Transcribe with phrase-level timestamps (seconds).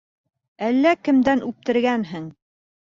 [0.69, 2.29] Әллә кемдән уптергәнһең